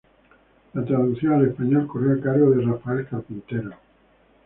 La 0.73 0.83
traducción 0.83 1.33
al 1.33 1.47
español 1.49 1.85
corrió 1.85 2.13
a 2.13 2.19
cargo 2.19 2.49
de 2.49 2.65
Rafael 2.65 3.05
Carpintero. 3.07 3.75